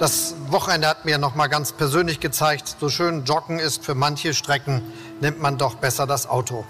[0.00, 4.32] Das Wochenende hat mir noch mal ganz persönlich gezeigt, so schön Joggen ist für manche
[4.32, 4.80] Strecken,
[5.20, 6.64] nimmt man doch besser das Auto.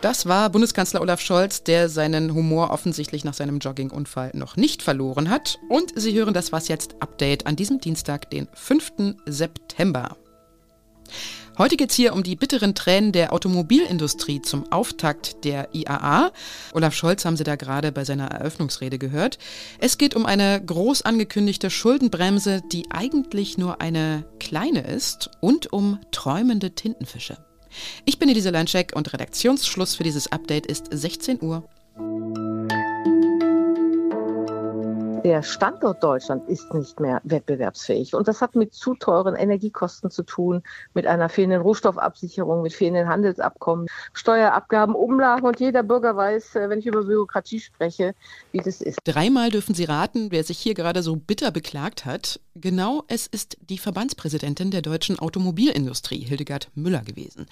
[0.00, 5.30] Das war Bundeskanzler Olaf Scholz, der seinen Humor offensichtlich nach seinem Joggingunfall noch nicht verloren
[5.30, 5.60] hat.
[5.68, 9.14] Und Sie hören das Was jetzt Update an diesem Dienstag, den 5.
[9.24, 10.16] September.
[11.58, 16.32] Heute geht es hier um die bitteren Tränen der Automobilindustrie zum Auftakt der IAA.
[16.72, 19.38] Olaf Scholz haben Sie da gerade bei seiner Eröffnungsrede gehört.
[19.78, 25.98] Es geht um eine groß angekündigte Schuldenbremse, die eigentlich nur eine kleine ist und um
[26.10, 27.36] träumende Tintenfische.
[28.06, 31.68] Ich bin Elise Landscheck und Redaktionsschluss für dieses Update ist 16 Uhr.
[35.24, 38.12] Der Standort Deutschland ist nicht mehr wettbewerbsfähig.
[38.14, 40.64] Und das hat mit zu teuren Energiekosten zu tun,
[40.94, 45.46] mit einer fehlenden Rohstoffabsicherung, mit fehlenden Handelsabkommen, Steuerabgaben, Umlagen.
[45.46, 48.16] Und jeder Bürger weiß, äh, wenn ich über Bürokratie spreche,
[48.50, 48.98] wie das ist.
[49.04, 52.40] Dreimal dürfen Sie raten, wer sich hier gerade so bitter beklagt hat.
[52.56, 57.46] Genau, es ist die Verbandspräsidentin der deutschen Automobilindustrie, Hildegard Müller, gewesen.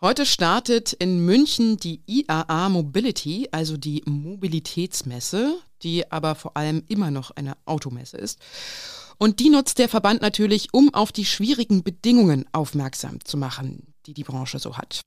[0.00, 7.10] Heute startet in München die IAA Mobility, also die Mobilitätsmesse, die aber vor allem immer
[7.10, 8.38] noch eine Automesse ist.
[9.18, 14.14] Und die nutzt der Verband natürlich, um auf die schwierigen Bedingungen aufmerksam zu machen, die
[14.14, 15.00] die Branche so hat.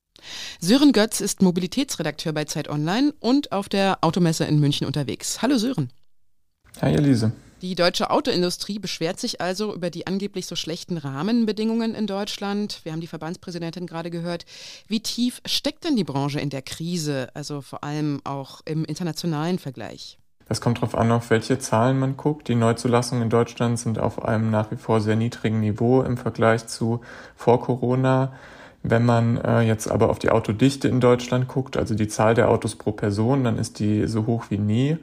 [0.59, 5.41] Sören Götz ist Mobilitätsredakteur bei Zeit Online und auf der Automesse in München unterwegs.
[5.41, 5.89] Hallo Sören.
[6.81, 7.31] Hi Elise.
[7.61, 12.79] Die deutsche Autoindustrie beschwert sich also über die angeblich so schlechten Rahmenbedingungen in Deutschland.
[12.83, 14.45] Wir haben die Verbandspräsidentin gerade gehört.
[14.87, 19.59] Wie tief steckt denn die Branche in der Krise, also vor allem auch im internationalen
[19.59, 20.17] Vergleich?
[20.49, 22.47] Es kommt darauf an, auf welche Zahlen man guckt.
[22.47, 26.65] Die Neuzulassungen in Deutschland sind auf einem nach wie vor sehr niedrigen Niveau im Vergleich
[26.65, 27.01] zu
[27.35, 28.33] vor Corona.
[28.81, 32.49] Wenn man äh, jetzt aber auf die Autodichte in Deutschland guckt, also die Zahl der
[32.49, 34.97] Autos pro Person, dann ist die so hoch wie nie.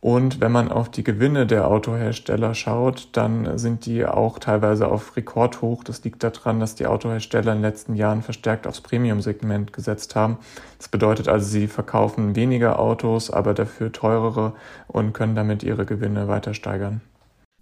[0.00, 5.16] Und wenn man auf die Gewinne der Autohersteller schaut, dann sind die auch teilweise auf
[5.16, 5.84] Rekordhoch.
[5.84, 10.38] Das liegt daran, dass die Autohersteller in den letzten Jahren verstärkt aufs Premium-Segment gesetzt haben.
[10.78, 14.52] Das bedeutet also, sie verkaufen weniger Autos, aber dafür teurere
[14.86, 17.00] und können damit ihre Gewinne weiter steigern.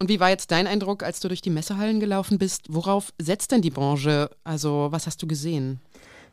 [0.01, 2.67] Und wie war jetzt dein Eindruck, als du durch die Messehallen gelaufen bist?
[2.69, 4.29] Worauf setzt denn die Branche?
[4.43, 5.81] Also, was hast du gesehen?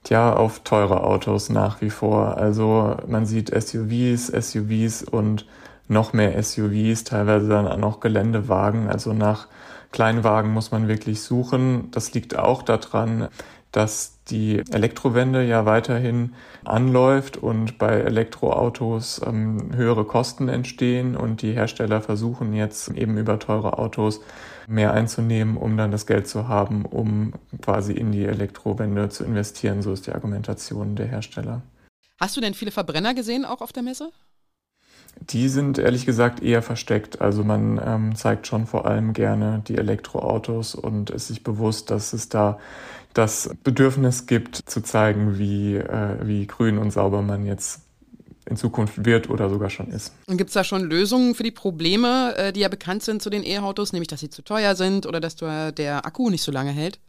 [0.03, 2.37] Tja, auf teure Autos nach wie vor.
[2.37, 5.45] Also man sieht SUVs, SUVs und
[5.91, 8.89] noch mehr SUVs, teilweise dann auch noch Geländewagen.
[8.89, 9.47] Also nach
[9.91, 11.91] Kleinwagen muss man wirklich suchen.
[11.91, 13.27] Das liegt auch daran,
[13.71, 21.53] dass die Elektrowende ja weiterhin anläuft und bei Elektroautos ähm, höhere Kosten entstehen und die
[21.53, 24.21] Hersteller versuchen jetzt eben über teure Autos
[24.67, 29.81] mehr einzunehmen, um dann das Geld zu haben, um quasi in die Elektrowende zu investieren.
[29.81, 31.61] So ist die Argumentation der Hersteller.
[32.19, 34.11] Hast du denn viele Verbrenner gesehen auch auf der Messe?
[35.19, 37.21] Die sind ehrlich gesagt eher versteckt.
[37.21, 42.13] Also man ähm, zeigt schon vor allem gerne die Elektroautos und ist sich bewusst, dass
[42.13, 42.59] es da
[43.13, 47.81] das Bedürfnis gibt, zu zeigen, wie, äh, wie grün und sauber man jetzt
[48.49, 50.13] in Zukunft wird oder sogar schon ist.
[50.27, 53.29] Und gibt es da schon Lösungen für die Probleme, äh, die ja bekannt sind zu
[53.29, 56.71] den E-Autos, nämlich dass sie zu teuer sind oder dass der Akku nicht so lange
[56.71, 56.99] hält?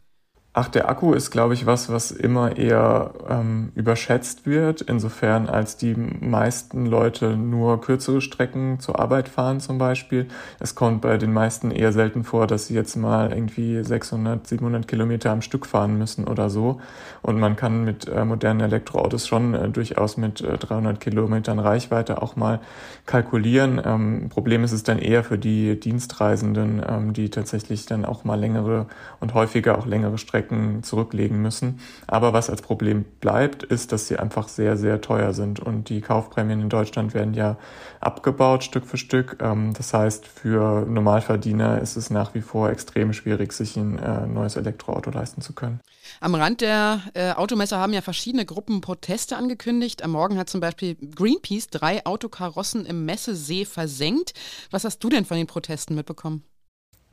[0.55, 5.77] Ach, der Akku ist, glaube ich, was, was immer eher ähm, überschätzt wird, insofern als
[5.77, 10.27] die meisten Leute nur kürzere Strecken zur Arbeit fahren zum Beispiel.
[10.59, 14.87] Es kommt bei den meisten eher selten vor, dass sie jetzt mal irgendwie 600, 700
[14.87, 16.79] Kilometer am Stück fahren müssen oder so.
[17.23, 22.21] Und man kann mit äh, modernen Elektroautos schon äh, durchaus mit äh, 300 Kilometern Reichweite
[22.21, 22.59] auch mal
[23.07, 23.81] kalkulieren.
[23.83, 28.39] Ähm, Problem ist es dann eher für die Dienstreisenden, ähm, die tatsächlich dann auch mal
[28.39, 28.85] längere
[29.19, 31.79] und häufiger auch längere Strecken Strecken zurücklegen müssen.
[32.07, 35.59] Aber was als Problem bleibt, ist, dass sie einfach sehr, sehr teuer sind.
[35.59, 37.57] Und die Kaufprämien in Deutschland werden ja
[37.99, 39.37] abgebaut Stück für Stück.
[39.41, 44.27] Ähm, das heißt, für Normalverdiener ist es nach wie vor extrem schwierig, sich ein äh,
[44.27, 45.79] neues Elektroauto leisten zu können.
[46.19, 50.03] Am Rand der äh, Automesse haben ja verschiedene Gruppen Proteste angekündigt.
[50.03, 54.33] Am Morgen hat zum Beispiel Greenpeace drei Autokarossen im Messesee versenkt.
[54.71, 56.43] Was hast du denn von den Protesten mitbekommen?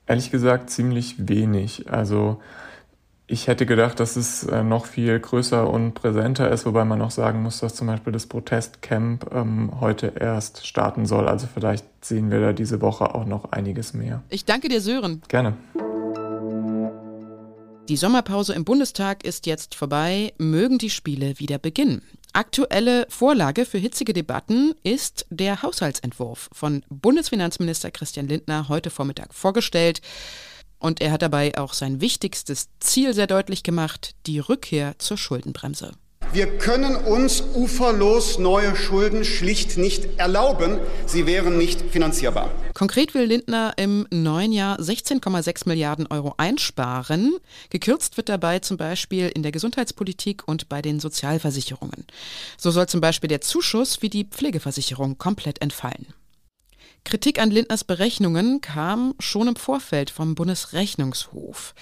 [0.06, 1.88] Ehrlich gesagt ziemlich wenig.
[1.88, 2.40] Also
[3.30, 7.12] ich hätte gedacht, dass es äh, noch viel größer und präsenter ist, wobei man noch
[7.12, 11.28] sagen muss, dass zum Beispiel das Protestcamp ähm, heute erst starten soll.
[11.28, 14.22] Also vielleicht sehen wir da diese Woche auch noch einiges mehr.
[14.30, 15.22] Ich danke dir, Sören.
[15.28, 15.54] Gerne.
[17.88, 20.32] Die Sommerpause im Bundestag ist jetzt vorbei.
[20.38, 22.02] Mögen die Spiele wieder beginnen.
[22.32, 30.00] Aktuelle Vorlage für hitzige Debatten ist der Haushaltsentwurf von Bundesfinanzminister Christian Lindner heute Vormittag vorgestellt.
[30.80, 35.92] Und er hat dabei auch sein wichtigstes Ziel sehr deutlich gemacht, die Rückkehr zur Schuldenbremse.
[36.32, 40.78] Wir können uns uferlos neue Schulden schlicht nicht erlauben.
[41.04, 42.52] Sie wären nicht finanzierbar.
[42.72, 47.34] Konkret will Lindner im neuen Jahr 16,6 Milliarden Euro einsparen.
[47.70, 52.06] Gekürzt wird dabei zum Beispiel in der Gesundheitspolitik und bei den Sozialversicherungen.
[52.56, 56.14] So soll zum Beispiel der Zuschuss wie die Pflegeversicherung komplett entfallen.
[57.04, 61.74] Kritik an Lindners Berechnungen kam schon im Vorfeld vom Bundesrechnungshof.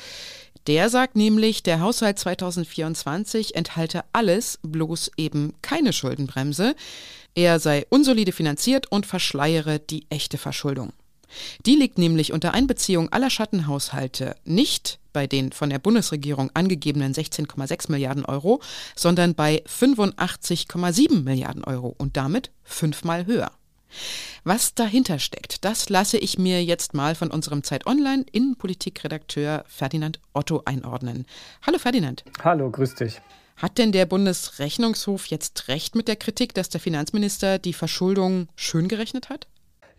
[0.67, 6.75] Der sagt nämlich, der Haushalt 2024 enthalte alles, bloß eben keine Schuldenbremse.
[7.35, 10.93] Er sei unsolide finanziert und verschleiere die echte Verschuldung.
[11.67, 17.91] Die liegt nämlich unter Einbeziehung aller Schattenhaushalte nicht bei den von der Bundesregierung angegebenen 16,6
[17.91, 18.61] Milliarden Euro,
[18.95, 23.51] sondern bei 85,7 Milliarden Euro und damit fünfmal höher.
[24.45, 30.21] Was dahinter steckt, das lasse ich mir jetzt mal von unserem Zeit Online Innenpolitikredakteur Ferdinand
[30.33, 31.27] Otto einordnen.
[31.67, 32.25] Hallo Ferdinand.
[32.43, 33.21] Hallo, grüß dich.
[33.57, 38.87] Hat denn der Bundesrechnungshof jetzt recht mit der Kritik, dass der Finanzminister die Verschuldung schön
[38.87, 39.49] gerechnet hat?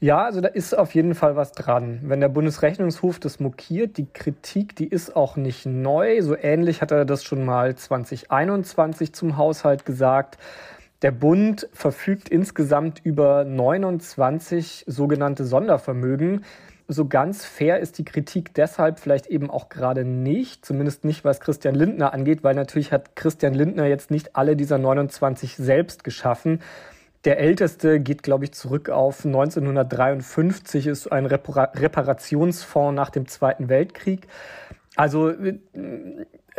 [0.02, 2.00] Ja, also da ist auf jeden Fall was dran.
[2.04, 6.22] Wenn der Bundesrechnungshof das mokiert, die Kritik, die ist auch nicht neu.
[6.22, 10.38] So ähnlich hat er das schon mal 2021 zum Haushalt gesagt.
[11.02, 16.44] Der Bund verfügt insgesamt über 29 sogenannte Sondervermögen.
[16.90, 21.40] So ganz fair ist die Kritik deshalb vielleicht eben auch gerade nicht, zumindest nicht, was
[21.40, 26.62] Christian Lindner angeht, weil natürlich hat Christian Lindner jetzt nicht alle dieser 29 selbst geschaffen.
[27.26, 34.28] Der älteste geht, glaube ich, zurück auf 1953, ist ein Reparationsfonds nach dem Zweiten Weltkrieg.
[34.96, 35.34] Also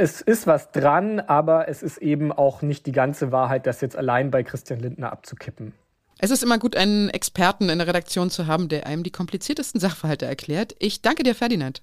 [0.00, 3.96] es ist was dran, aber es ist eben auch nicht die ganze Wahrheit, das jetzt
[3.96, 5.74] allein bei Christian Lindner abzukippen.
[6.18, 9.78] Es ist immer gut, einen Experten in der Redaktion zu haben, der einem die kompliziertesten
[9.78, 10.74] Sachverhalte erklärt.
[10.78, 11.82] Ich danke dir, Ferdinand.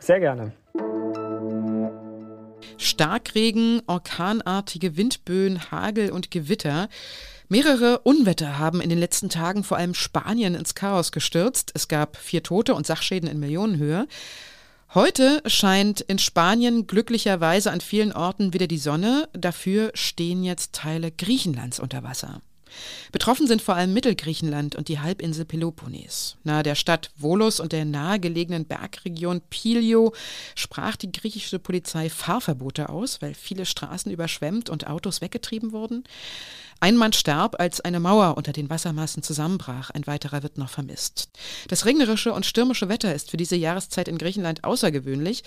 [0.00, 0.52] Sehr gerne.
[2.76, 6.88] Starkregen, orkanartige Windböen, Hagel und Gewitter.
[7.48, 11.70] Mehrere Unwetter haben in den letzten Tagen vor allem Spanien ins Chaos gestürzt.
[11.74, 14.08] Es gab vier Tote und Sachschäden in Millionenhöhe.
[14.94, 19.28] Heute scheint in Spanien glücklicherweise an vielen Orten wieder die Sonne.
[19.32, 22.42] Dafür stehen jetzt Teile Griechenlands unter Wasser.
[23.12, 26.36] Betroffen sind vor allem Mittelgriechenland und die Halbinsel Peloponnes.
[26.44, 30.12] Nahe der Stadt Volos und der nahegelegenen Bergregion Pilio
[30.54, 36.04] sprach die griechische Polizei Fahrverbote aus, weil viele Straßen überschwemmt und Autos weggetrieben wurden.
[36.80, 39.90] Ein Mann starb, als eine Mauer unter den Wassermassen zusammenbrach.
[39.90, 41.30] Ein weiterer wird noch vermisst.
[41.68, 45.44] Das regnerische und stürmische Wetter ist für diese Jahreszeit in Griechenland außergewöhnlich.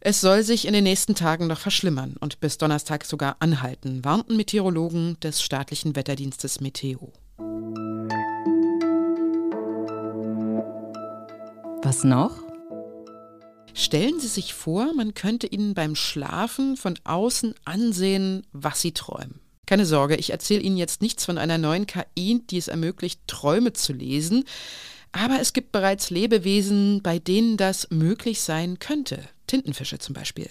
[0.00, 4.36] Es soll sich in den nächsten Tagen noch verschlimmern und bis Donnerstag sogar anhalten, warnten
[4.36, 7.12] Meteorologen des staatlichen Wetterdienstes Meteo.
[11.82, 12.42] Was noch?
[13.72, 19.40] Stellen Sie sich vor, man könnte Ihnen beim Schlafen von außen ansehen, was Sie träumen.
[19.66, 23.72] Keine Sorge, ich erzähle Ihnen jetzt nichts von einer neuen KI, die es ermöglicht, Träume
[23.72, 24.44] zu lesen.
[25.12, 29.28] Aber es gibt bereits Lebewesen, bei denen das möglich sein könnte.
[29.46, 30.50] Tintenfische zum Beispiel.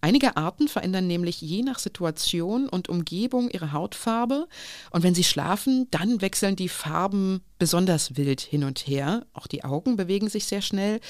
[0.00, 4.48] Einige Arten verändern nämlich je nach Situation und Umgebung ihre Hautfarbe
[4.90, 9.26] und wenn sie schlafen, dann wechseln die Farben besonders wild hin und her.
[9.32, 11.00] Auch die Augen bewegen sich sehr schnell.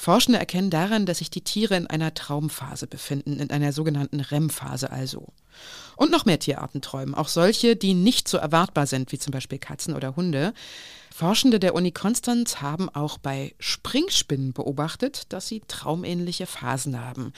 [0.00, 4.90] Forschende erkennen daran, dass sich die Tiere in einer Traumphase befinden, in einer sogenannten REM-Phase
[4.90, 5.26] also.
[5.94, 9.58] Und noch mehr Tierarten träumen, auch solche, die nicht so erwartbar sind, wie zum Beispiel
[9.58, 10.54] Katzen oder Hunde.
[11.14, 17.34] Forschende der Uni Konstanz haben auch bei Springspinnen beobachtet, dass sie traumähnliche Phasen haben.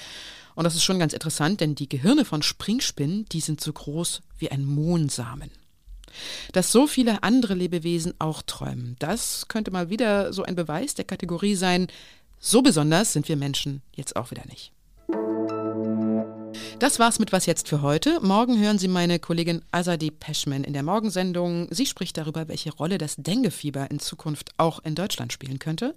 [0.54, 4.20] Und das ist schon ganz interessant, denn die Gehirne von Springspinnen, die sind so groß
[4.38, 5.50] wie ein Mohnsamen.
[6.52, 11.06] Dass so viele andere Lebewesen auch träumen, das könnte mal wieder so ein Beweis der
[11.06, 11.88] Kategorie sein,
[12.44, 14.72] so besonders sind wir Menschen jetzt auch wieder nicht.
[16.80, 18.18] Das war's mit Was jetzt für heute.
[18.20, 21.68] Morgen hören Sie meine Kollegin Azadi Peschman in der Morgensendung.
[21.70, 25.94] Sie spricht darüber, welche Rolle das Denguefieber in Zukunft auch in Deutschland spielen könnte.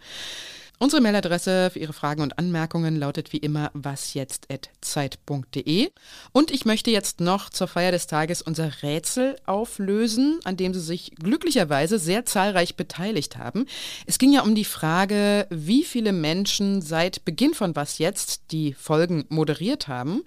[0.77, 5.89] Unsere Mailadresse für Ihre Fragen und Anmerkungen lautet wie immer wasjetzt.zeit.de.
[6.33, 10.81] Und ich möchte jetzt noch zur Feier des Tages unser Rätsel auflösen, an dem Sie
[10.81, 13.67] sich glücklicherweise sehr zahlreich beteiligt haben.
[14.05, 18.73] Es ging ja um die Frage, wie viele Menschen seit Beginn von Was jetzt die
[18.73, 20.23] Folgen moderiert haben.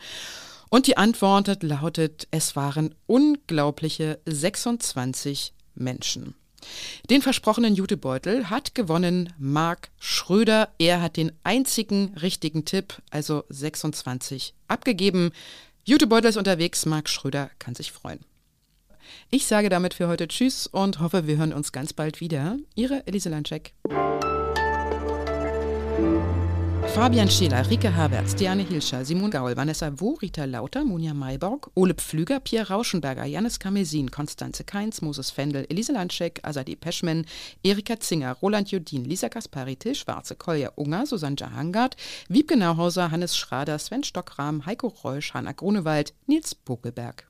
[0.71, 6.35] Und die Antwort lautet, es waren unglaubliche 26 Menschen.
[7.11, 10.69] Den versprochenen Jutebeutel hat gewonnen Marc Schröder.
[10.79, 15.33] Er hat den einzigen richtigen Tipp, also 26, abgegeben.
[15.85, 18.21] Jutebeutel ist unterwegs, Marc Schröder kann sich freuen.
[19.31, 22.59] Ich sage damit für heute Tschüss und hoffe, wir hören uns ganz bald wieder.
[22.75, 23.73] Ihre Elise Landcheck.
[26.95, 31.95] Fabian Scheler, Rike Havertz, Diane Hilscher, Simon Gaul, Vanessa Wo, Rita Lauter, Monja Mayborg, Ole
[31.95, 37.25] Pflüger, Pierre Rauschenberger, Janis Kamesin, Konstanze Keins, Moses Fendel, Elise Landschek, Azadi Peschman,
[37.63, 41.95] Erika Zinger, Roland Jodin, Lisa Kaspari, Till Schwarze, Kolja Unger, Susanne Jahangard,
[42.29, 47.28] Wiebke Nauhauser, Hannes Schrader, Sven Stockram, Heiko Reusch, Hanna Grunewald, Nils Bokelberg.